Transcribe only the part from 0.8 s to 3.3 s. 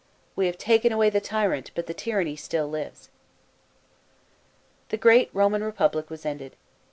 away the tyrant, but the tyranny still lives."